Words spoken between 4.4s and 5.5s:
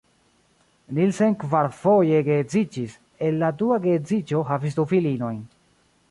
havis du filinojn.